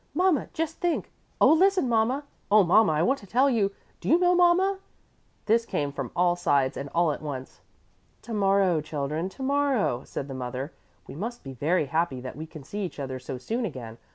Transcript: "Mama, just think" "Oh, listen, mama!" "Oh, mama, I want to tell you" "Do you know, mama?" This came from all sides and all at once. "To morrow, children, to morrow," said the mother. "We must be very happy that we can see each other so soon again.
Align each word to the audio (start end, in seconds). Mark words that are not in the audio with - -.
"Mama, 0.15 0.47
just 0.51 0.79
think" 0.79 1.11
"Oh, 1.39 1.53
listen, 1.53 1.87
mama!" 1.87 2.23
"Oh, 2.49 2.63
mama, 2.63 2.93
I 2.93 3.03
want 3.03 3.19
to 3.19 3.27
tell 3.27 3.51
you" 3.51 3.71
"Do 4.01 4.09
you 4.09 4.17
know, 4.17 4.33
mama?" 4.33 4.79
This 5.45 5.63
came 5.63 5.91
from 5.91 6.09
all 6.15 6.35
sides 6.35 6.75
and 6.75 6.89
all 6.89 7.11
at 7.11 7.21
once. 7.21 7.61
"To 8.23 8.33
morrow, 8.33 8.81
children, 8.81 9.29
to 9.29 9.43
morrow," 9.43 10.03
said 10.03 10.27
the 10.27 10.33
mother. 10.33 10.73
"We 11.05 11.13
must 11.15 11.43
be 11.43 11.53
very 11.53 11.85
happy 11.85 12.19
that 12.19 12.35
we 12.35 12.47
can 12.47 12.63
see 12.63 12.83
each 12.83 12.99
other 12.99 13.19
so 13.19 13.37
soon 13.37 13.63
again. 13.63 13.99